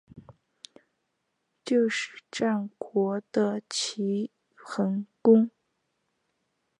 [1.63, 5.51] 就是战国的齐桓公。